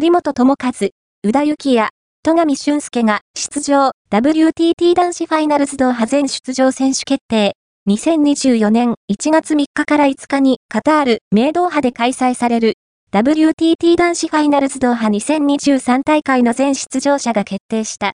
[0.00, 0.90] 張本智和、
[1.24, 1.88] 宇田幸也、
[2.22, 7.56] 戸上俊介が出場 WTT 男子ファイナルズドーハ全出場選手決定。
[7.90, 12.74] 2024年1月3日から5日にカタール、メイドーハで開催される
[13.10, 18.06] WTT 男子ファイナルズドーハ2023大会の全出場者が決定した。